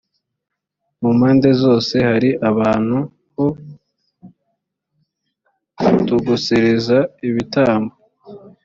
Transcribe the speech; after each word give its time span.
mu 1.01 1.09
mpande 1.17 1.49
zose 1.61 1.95
hari 2.09 2.29
ahantu 2.49 2.97
ho 3.35 3.45
gutogosereza 5.91 6.97
ibitambo 7.27 7.93